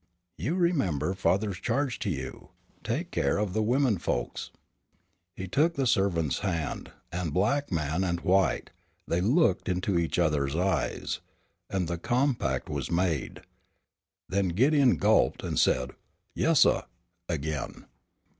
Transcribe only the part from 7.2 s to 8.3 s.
black man and